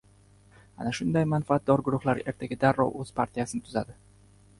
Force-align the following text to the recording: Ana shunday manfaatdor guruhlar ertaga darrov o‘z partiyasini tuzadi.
Ana 0.85 0.93
shunday 0.99 1.27
manfaatdor 1.33 1.83
guruhlar 1.87 2.21
ertaga 2.33 2.57
darrov 2.65 2.97
o‘z 3.05 3.13
partiyasini 3.21 3.67
tuzadi. 3.69 3.95